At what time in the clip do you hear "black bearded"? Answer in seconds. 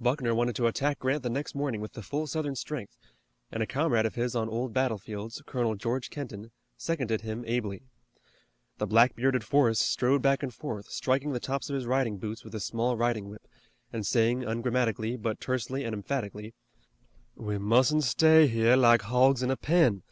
8.86-9.44